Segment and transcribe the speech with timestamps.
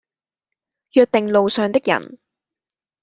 [0.93, 2.17] 約定路上的人，